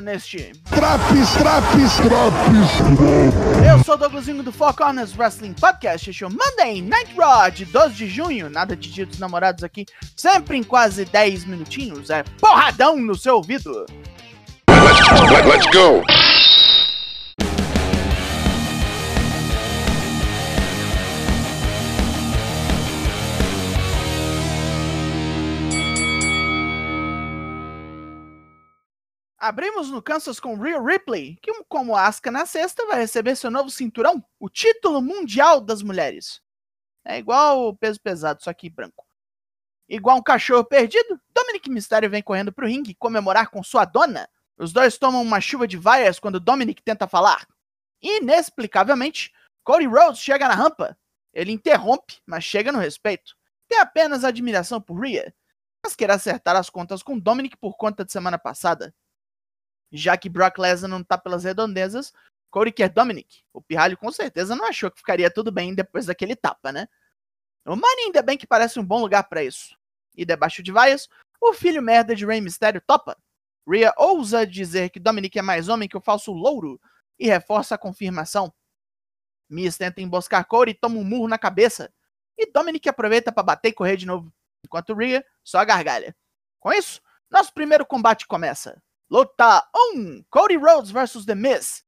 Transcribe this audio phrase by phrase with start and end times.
[0.00, 0.52] chegando neste.
[0.70, 6.10] Traps, traps, traps, Eu sou o Douglasinho do Four Corners Wrestling Podcast.
[6.10, 8.50] Este é o Monday Night Raw de 12 de junho.
[8.50, 9.86] Nada de dia dos namorados aqui.
[10.16, 12.10] Sempre em quase 10 minutinhos.
[12.10, 13.86] É porradão no seu ouvido.
[14.68, 16.02] Let's, let's go!
[29.50, 33.68] Abrimos no Kansas com Rhea Ripley, que, como Asuka na sexta, vai receber seu novo
[33.68, 36.40] cinturão, o título mundial das mulheres.
[37.04, 39.04] É igual o peso pesado, só que branco.
[39.88, 44.28] Igual um cachorro perdido, Dominic Mysterio vem correndo pro ringue comemorar com sua dona.
[44.56, 47.44] Os dois tomam uma chuva de vaias quando Dominic tenta falar.
[48.00, 49.32] Inexplicavelmente,
[49.64, 50.96] Cody Rhodes chega na rampa.
[51.34, 53.34] Ele interrompe, mas chega no respeito.
[53.66, 55.34] Tem apenas admiração por Rhea,
[55.82, 58.94] mas quer acertar as contas com Dominic por conta de semana passada
[59.92, 62.12] já que Brock Lesnar não tá pelas redondezas,
[62.50, 63.42] Cody quer Dominic.
[63.52, 66.88] O Pirralho com certeza não achou que ficaria tudo bem depois daquele tapa, né?
[67.64, 69.76] O Money ainda bem que parece um bom lugar para isso.
[70.16, 71.08] E debaixo de vaias,
[71.40, 73.16] o filho merda de Rey Mysterio topa.
[73.68, 76.80] Rhea ousa dizer que Dominic é mais homem que o falso louro
[77.18, 78.52] e reforça a confirmação.
[79.48, 81.92] Miz tenta emboscar Cody e toma um murro na cabeça.
[82.36, 84.32] E Dominic aproveita para bater e correr de novo,
[84.64, 86.16] enquanto Rhea só gargalha.
[86.58, 88.82] Com isso, nosso primeiro combate começa.
[89.10, 91.82] Luta 1: Cody Rhodes vs The Miz.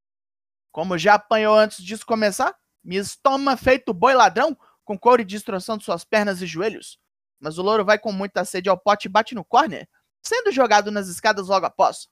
[0.73, 6.03] Como já apanhou antes disso começar, Miz toma feito boi ladrão, com Cody destroçando suas
[6.03, 6.99] pernas e joelhos.
[7.39, 9.87] Mas o louro vai com muita sede ao pote e bate no corner,
[10.21, 12.09] sendo jogado nas escadas logo após.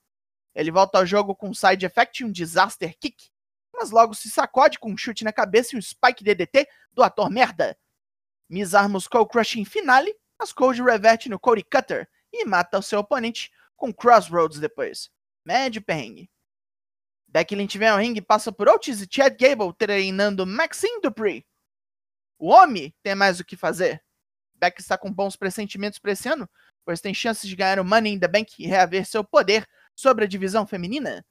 [0.55, 3.29] Ele volta ao jogo com um side effect e um disaster kick,
[3.73, 7.29] mas logo se sacode com um chute na cabeça e um spike DDT do ator
[7.29, 7.77] merda.
[8.49, 12.81] Miz arma os Skull Crushing finale, mas Cody reverte no Cody Cutter e mata o
[12.81, 15.09] seu oponente com Crossroads depois.
[15.43, 16.29] Médio perrengue.
[17.27, 21.43] Becky Lynch vem ao ringue passa por Otis e Chad Gable treinando Maxine Dupree.
[22.37, 24.03] O homem tem mais o que fazer.
[24.53, 26.47] Becky está com bons pressentimentos para esse ano,
[26.85, 30.25] pois tem chances de ganhar o Money in the Bank e reaver seu poder sobre
[30.25, 31.25] a divisão feminina.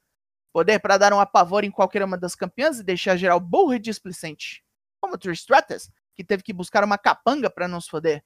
[0.53, 3.79] Poder para dar um apavor em qualquer uma das campeãs e deixar geral burro e
[3.79, 4.65] displicente.
[5.01, 8.25] Como Trish Stratus, que teve que buscar uma capanga para não se foder.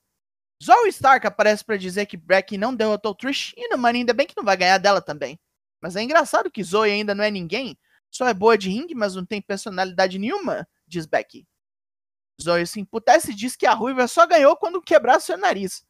[0.62, 4.26] Zoe Stark aparece para dizer que Becky não derrotou Trish e no Money ainda bem
[4.26, 5.38] que não vai ganhar dela também.
[5.81, 7.78] Mas é engraçado que Zoe ainda não é ninguém,
[8.10, 11.47] só é boa de ringue, mas não tem personalidade nenhuma, diz Becky.
[12.41, 15.84] Zoe se emputece e diz que a Ruiva só ganhou quando quebrar seu nariz.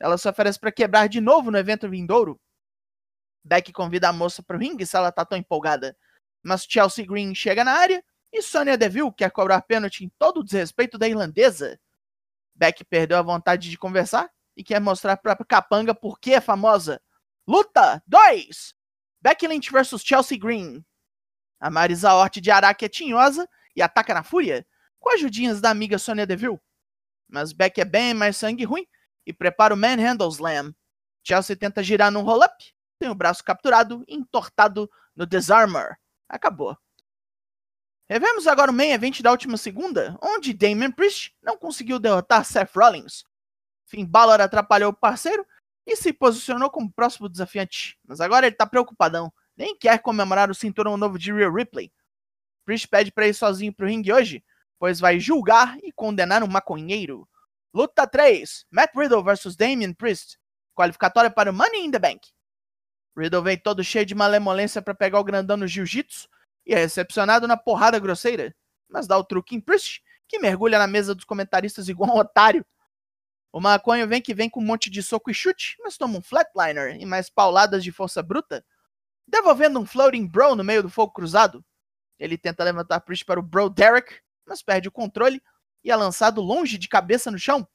[0.00, 2.40] Ela se oferece para quebrar de novo no evento vindouro.
[3.44, 5.96] Becky convida a moça para o ringue se ela tá tão empolgada.
[6.42, 10.44] Mas Chelsea Green chega na área e Sonya Deville quer cobrar pênalti em todo o
[10.44, 11.78] desrespeito da irlandesa.
[12.56, 17.00] Beck perdeu a vontade de conversar e quer mostrar pra capanga por que é famosa.
[17.46, 18.74] Luta 2!
[19.20, 20.84] Becky Lynch vs Chelsea Green.
[21.60, 24.66] A Marisa Hort de Araque é tinhosa e ataca na fúria,
[24.98, 26.60] com ajudinhas da amiga Sonya Deville.
[27.28, 28.86] Mas Beck é bem mais sangue ruim
[29.26, 30.74] e prepara o Manhandle Slam.
[31.22, 35.96] Chelsea tenta girar num roll-up, tem o braço capturado e entortado no Disarmor.
[36.28, 36.76] Acabou.
[38.08, 42.70] Revemos agora o main event da última segunda, onde Damian Priest não conseguiu derrotar Seth
[42.74, 43.24] Rollins.
[43.84, 45.44] Finn Balor atrapalhou o parceiro
[45.84, 50.54] e se posicionou como próximo desafiante, mas agora ele tá preocupadão, nem quer comemorar o
[50.54, 51.92] cinturão novo de Rhea Ripley.
[52.64, 54.44] Priest pede para ir sozinho pro ringue hoje,
[54.78, 57.28] pois vai julgar e condenar um maconheiro.
[57.74, 60.38] Luta 3: Matt Riddle vs Damian Priest,
[60.74, 62.28] qualificatória para o Money in the Bank.
[63.16, 66.28] Riddle vem todo cheio de malemolência para pegar o grandão no jiu-jitsu,
[66.66, 68.54] e é recepcionado na porrada grosseira,
[68.88, 72.66] mas dá o truque em Priest, que mergulha na mesa dos comentaristas igual um otário.
[73.52, 76.22] O maconho vem que vem com um monte de soco e chute, mas toma um
[76.22, 78.64] flatliner e mais pauladas de força bruta,
[79.26, 81.64] devolvendo um floating bro no meio do fogo cruzado.
[82.18, 85.40] Ele tenta levantar Priest para o bro Derek, mas perde o controle
[85.84, 87.66] e é lançado longe de cabeça no chão.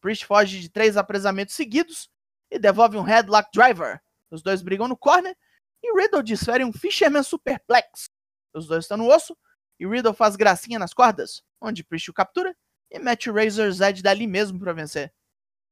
[0.00, 2.08] Priest foge de três apresamentos seguidos
[2.50, 4.00] e devolve um headlock driver.
[4.30, 5.36] Os dois brigam no corner
[5.82, 8.10] e Riddle desfere um Fisherman Superplex.
[8.56, 9.36] Os dois estão no osso
[9.78, 12.56] e Riddle faz gracinha nas cordas, onde Priest o captura
[12.90, 15.12] e mete o Razor's Edge dali mesmo para vencer.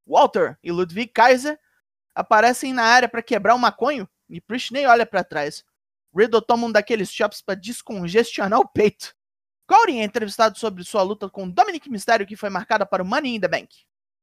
[0.07, 1.59] Walter e Ludwig Kaiser
[2.15, 5.65] aparecem na área para quebrar o maconho e Priest nem olha para trás.
[6.15, 9.15] Riddle toma um daqueles chops para descongestionar o peito.
[9.67, 13.37] Cody é entrevistado sobre sua luta com Dominic Mysterio que foi marcada para o Money
[13.37, 13.75] in the Bank.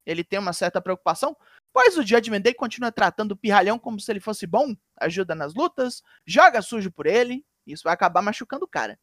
[0.06, 1.36] Ele tem uma certa preocupação,
[1.72, 5.52] pois o Judgment Day continua tratando o pirralhão como se ele fosse bom, ajuda nas
[5.52, 8.98] lutas, joga sujo por ele, isso vai acabar machucando o cara.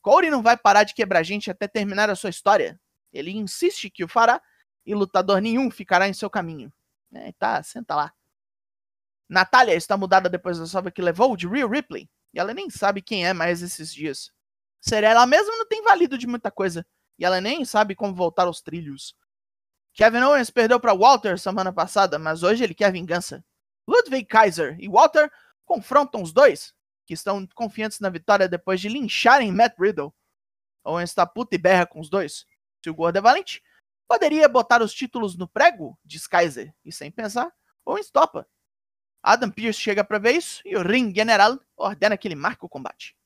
[0.00, 2.80] Corey não vai parar de quebrar gente até terminar a sua história.
[3.12, 4.40] Ele insiste que o fará,
[4.86, 6.72] e lutador nenhum ficará em seu caminho.
[7.12, 8.14] É, tá, senta lá.
[9.28, 13.02] Natália está mudada depois da salva que levou de Real Ripley, e ela nem sabe
[13.02, 14.32] quem é mais esses dias.
[14.80, 16.86] Ser ela mesma não tem valido de muita coisa,
[17.18, 19.14] e ela nem sabe como voltar aos trilhos.
[19.92, 23.44] Kevin Owens perdeu para Walter semana passada, mas hoje ele quer vingança.
[23.86, 25.30] Ludwig Kaiser e Walter
[25.64, 26.72] confrontam os dois,
[27.10, 30.14] que estão confiantes na vitória depois de lincharem Matt Riddle.
[30.84, 32.46] Owens está puta e berra com os dois.
[32.80, 33.60] Se o gordo é valente,
[34.06, 37.52] poderia botar os títulos no prego, diz Kaiser, e sem pensar,
[37.84, 38.46] Owens topa.
[39.20, 42.68] Adam Pearce chega para ver isso e o Ring General ordena que ele marque o
[42.68, 43.16] combate.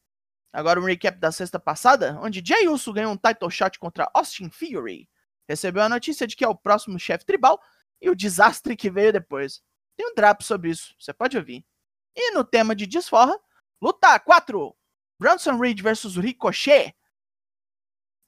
[0.50, 4.48] Agora um recap da sexta passada, onde Jay Uso ganhou um title shot contra Austin
[4.48, 5.06] Theory.
[5.46, 7.60] Recebeu a notícia de que é o próximo chefe tribal
[8.00, 9.62] e o desastre que veio depois.
[9.94, 11.66] Tem um drop sobre isso, você pode ouvir.
[12.16, 13.38] E no tema de desforra,
[13.84, 14.74] luta 4.
[15.18, 16.94] Bronson Reed versus Ricochet.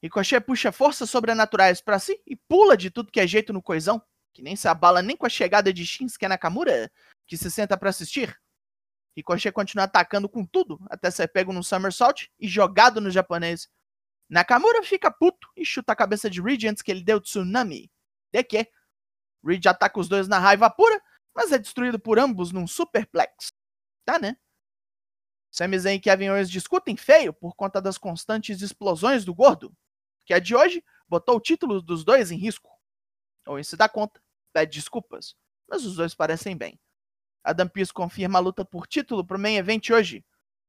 [0.02, 4.02] Ricochet puxa forças sobrenaturais para si e pula de tudo que é jeito no coisão,
[4.34, 6.92] que nem se abala nem com a chegada de Shinsuke Nakamura,
[7.26, 8.38] que se senta para assistir.
[9.16, 13.66] Ricochet continua atacando com tudo, até ser pego num somersault e jogado no japonês.
[14.28, 17.90] Nakamura fica puto e chuta a cabeça de Reed antes que ele dê o tsunami.
[18.30, 18.68] De que?
[19.42, 21.02] Reed ataca os dois na raiva pura,
[21.34, 23.54] mas é destruído por ambos num superplex.
[24.04, 24.36] Tá, né?
[25.56, 29.74] Sami Zayn e Kevin Owens discutem feio por conta das constantes explosões do gordo,
[30.26, 32.70] que a de hoje botou o título dos dois em risco.
[33.46, 34.20] Owens se dá conta,
[34.52, 35.34] pede desculpas,
[35.66, 36.78] mas os dois parecem bem.
[37.42, 40.22] Adam Pearce confirma a luta por título pro main event hoje.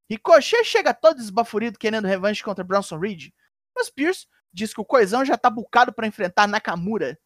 [0.09, 3.33] Ricochet chega todo esbaforido querendo revanche contra Bronson Reed,
[3.75, 7.19] mas Pierce diz que o coisão já tá bucado para enfrentar Nakamura.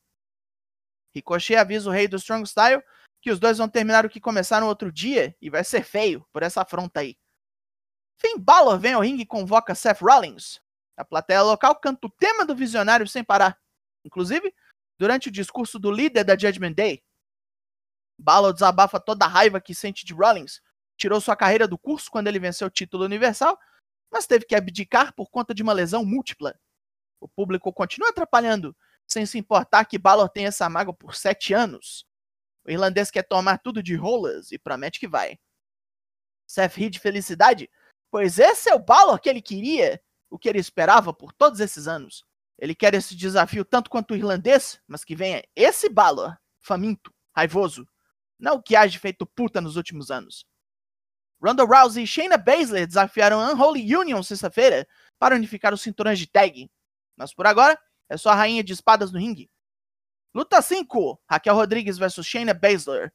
[1.13, 2.81] Ricochet avisa o rei do Strong Style
[3.21, 6.41] que os dois vão terminar o que começaram outro dia e vai ser feio por
[6.41, 7.20] essa afronta aí.
[8.21, 10.61] Finn Balor vem ao ringue e convoca Seth Rollins.
[10.95, 13.59] A plateia local canta o tema do visionário sem parar.
[14.05, 14.53] Inclusive,
[14.95, 17.03] durante o discurso do líder da Judgment Day,
[18.19, 20.61] Balor desabafa toda a raiva que sente de Rollins.
[20.95, 23.57] Tirou sua carreira do curso quando ele venceu o título universal,
[24.11, 26.59] mas teve que abdicar por conta de uma lesão múltipla.
[27.19, 28.77] O público continua atrapalhando,
[29.07, 32.05] sem se importar que Balor tem essa mágoa por sete anos.
[32.63, 35.39] O irlandês quer tomar tudo de rolas e promete que vai.
[36.45, 37.67] Seth ri de felicidade,
[38.11, 39.99] pois esse é o Balor que ele queria,
[40.29, 42.25] o que ele esperava por todos esses anos.
[42.59, 47.87] Ele quer esse desafio tanto quanto o irlandês, mas que venha esse Balor, faminto, raivoso,
[48.37, 50.45] não o que age feito puta nos últimos anos.
[51.41, 54.87] Ronda Rousey e Shayna Baszler desafiaram a Unholy Union sexta-feira
[55.17, 56.69] para unificar os cinturões de tag.
[57.15, 59.49] Mas por agora, é só a rainha de espadas no ringue.
[60.33, 63.11] Luta 5: Raquel Rodrigues versus Shayna Baszler.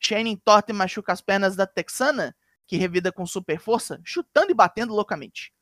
[0.00, 2.36] Shayna entorta e machuca as pernas da texana,
[2.66, 5.52] que revida com super força, chutando e batendo loucamente.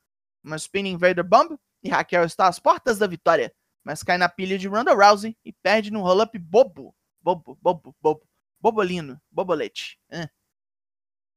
[0.43, 3.55] Uma spinning Invader Bomb e Raquel está às portas da vitória,
[3.85, 6.95] mas cai na pilha de Ronda Rousey e perde num roll-up bobo.
[7.21, 8.27] Bobo, bobo, bobo.
[8.61, 9.99] Bobolino, Bobolete.
[10.09, 10.29] É.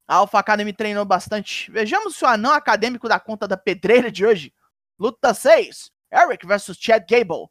[0.08, 1.72] A Alpha Academy treinou bastante.
[1.72, 4.54] Vejamos se o anão acadêmico dá conta da pedreira de hoje.
[5.00, 5.92] Luta 6.
[6.14, 7.50] Eric versus Chad Gable.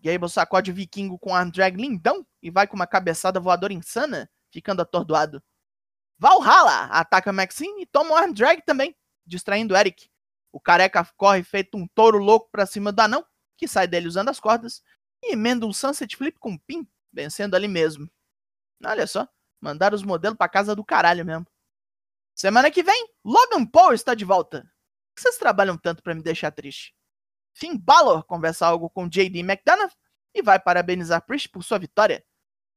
[0.00, 3.72] Gable sacode o vikingo com um arm drag lindão e vai com uma cabeçada voadora
[3.72, 5.40] insana, ficando atordoado.
[6.18, 10.10] Valhalla ataca Maxine e toma um arm drag também, distraindo Eric.
[10.50, 13.24] O careca corre feito um touro louco pra cima do anão,
[13.56, 14.82] que sai dele usando as cordas,
[15.22, 18.10] e emenda um sunset flip com um pin, vencendo ali mesmo.
[18.84, 19.28] Olha só,
[19.60, 21.46] mandaram os modelos pra casa do caralho mesmo.
[22.34, 24.62] Semana que vem, Logan Paul está de volta.
[24.62, 26.94] Por que vocês trabalham tanto para me deixar triste?
[27.52, 29.92] Finn Balor conversa algo com JD McDonough
[30.32, 32.24] e vai parabenizar Priest por sua vitória.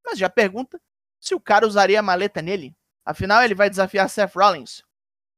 [0.03, 0.81] Mas já pergunta
[1.19, 2.75] se o cara usaria a maleta nele.
[3.05, 4.83] Afinal, ele vai desafiar Seth Rollins.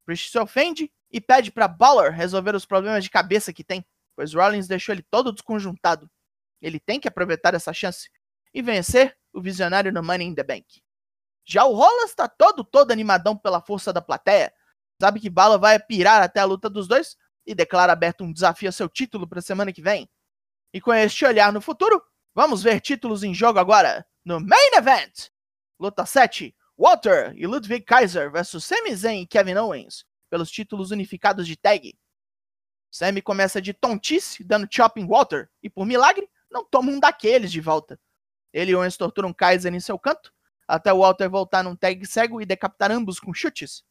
[0.05, 4.33] Priest se ofende e pede para Balor resolver os problemas de cabeça que tem, pois
[4.33, 6.09] Rollins deixou ele todo desconjuntado.
[6.61, 8.09] Ele tem que aproveitar essa chance
[8.53, 10.81] e vencer o visionário no Money in the Bank.
[11.45, 14.53] Já o Rollins está todo, todo animadão pela força da plateia.
[15.01, 18.69] Sabe que Bala vai pirar até a luta dos dois e declara aberto um desafio
[18.69, 20.09] a seu título para a semana que vem.
[20.73, 22.01] E com este olhar no futuro,
[22.33, 25.29] vamos ver títulos em jogo agora no Main Event.
[25.79, 31.45] Luta 7, Walter e Ludwig Kaiser versus Sami Zayn e Kevin Owens pelos títulos unificados
[31.45, 31.95] de tag.
[32.89, 37.51] Sami começa de tontice, dando chop em Walter, e por milagre, não toma um daqueles
[37.51, 37.99] de volta.
[38.51, 40.33] Ele e Owens torturam Kaiser em seu canto,
[40.67, 43.83] até Walter voltar num tag cego e decapitar ambos com chutes.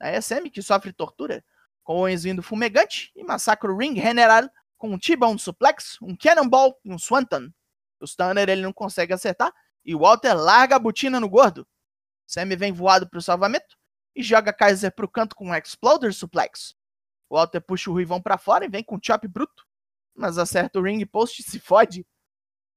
[0.00, 1.44] É Sammy que sofre tortura,
[1.82, 6.78] com Owens vindo fumegante e massacra o Ring General com um T-Bone Suplex, um Cannonball
[6.84, 7.50] e um Swanton.
[8.00, 9.52] O Stunner ele não consegue acertar
[9.84, 11.66] e Walter larga a botina no gordo.
[12.26, 13.76] Sammy vem voado pro salvamento
[14.14, 16.74] e joga Kaiser pro canto com um Exploder Suplex.
[17.30, 19.66] Walter puxa o Ruivão para fora e vem com um chop bruto,
[20.14, 22.06] mas acerta o ring post e se fode.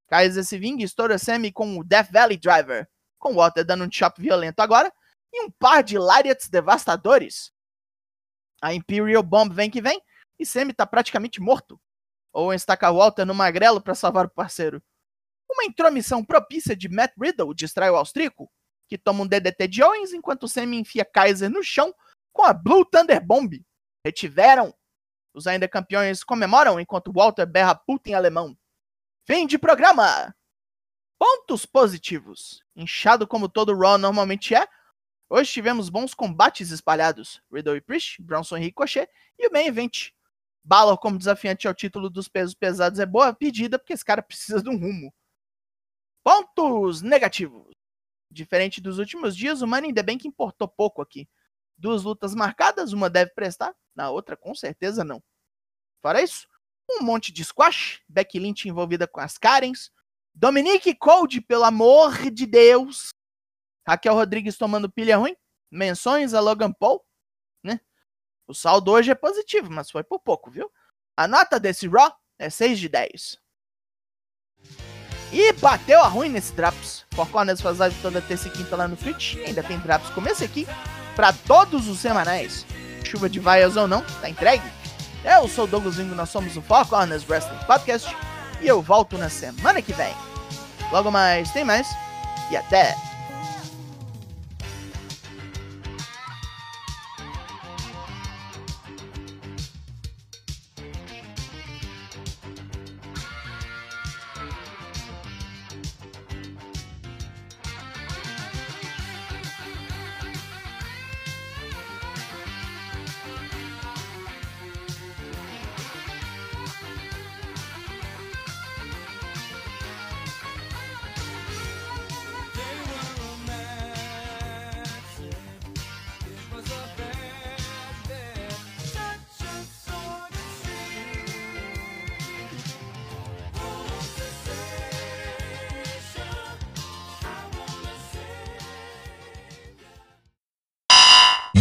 [0.07, 2.87] Kaiser se vinga e estoura Sammy com o Death Valley Driver.
[3.19, 4.93] com Walter dando um chop violento agora,
[5.33, 7.51] e um par de lariats devastadores.
[8.61, 10.01] A Imperial Bomb vem que vem,
[10.39, 11.79] e Semi tá praticamente morto.
[12.31, 14.81] Owen estaca Walter no magrelo para salvar o parceiro.
[15.49, 18.51] Uma intromissão propícia de Matt Riddle distrai o austríaco,
[18.87, 21.93] que toma um DDT de Owens enquanto Semi enfia Kaiser no chão
[22.31, 23.63] com a Blue Thunder Bomb.
[24.05, 24.73] Retiveram.
[25.33, 28.57] Os ainda campeões comemoram enquanto Walter berra puta em alemão.
[29.25, 30.33] Fim de programa!
[31.19, 32.63] Pontos positivos.
[32.75, 34.67] Inchado como todo Raw normalmente é,
[35.29, 37.41] hoje tivemos bons combates espalhados.
[37.51, 40.11] Riddle e Priest, Bronson e Ricochet e o main event.
[40.63, 44.61] Balor como desafiante ao título dos pesos pesados é boa pedida porque esse cara precisa
[44.61, 45.13] de um rumo.
[46.23, 47.76] Pontos negativos.
[48.29, 51.27] Diferente dos últimos dias, o Money in the Bank importou pouco aqui.
[51.77, 55.23] Duas lutas marcadas, uma deve prestar, na outra com certeza não.
[56.01, 56.47] Fora isso,
[56.89, 59.91] um monte de squash, Becky Lynch envolvida com as Karens,
[60.33, 63.09] Dominique Cold, pelo amor de Deus,
[63.87, 65.35] Raquel Rodrigues tomando pilha ruim,
[65.71, 67.03] menções a Logan Paul,
[67.63, 67.79] né?
[68.47, 70.71] O saldo hoje é positivo, mas foi por pouco, viu?
[71.15, 73.39] A nota desse Raw é 6 de 10.
[75.33, 76.96] E bateu a ruim nesse Drops.
[77.17, 79.37] Four Corners faz live toda terça e quinta lá no Twitch.
[79.37, 80.67] ainda tem Drops como esse aqui
[81.15, 82.63] para todos os semanais.
[83.03, 84.63] Chuva de vaias ou não, tá entregue?
[85.25, 88.15] Eu sou o Douglas Vingo, nós somos o Four Corners Wrestling Podcast.
[88.61, 90.13] E eu volto na semana que vem.
[90.91, 91.87] Logo mais, tem mais.
[92.51, 93.06] E até!